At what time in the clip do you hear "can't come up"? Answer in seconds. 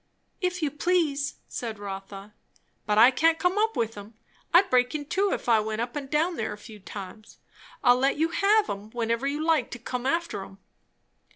3.11-3.77